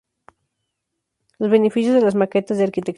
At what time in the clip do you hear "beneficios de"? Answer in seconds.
1.51-2.01